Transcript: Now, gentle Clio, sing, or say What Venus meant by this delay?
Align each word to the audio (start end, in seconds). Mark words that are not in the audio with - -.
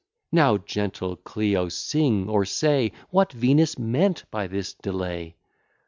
Now, 0.31 0.57
gentle 0.57 1.15
Clio, 1.15 1.69
sing, 1.69 2.27
or 2.27 2.43
say 2.43 2.91
What 3.11 3.33
Venus 3.33 3.77
meant 3.77 4.23
by 4.31 4.47
this 4.47 4.73
delay? 4.73 5.35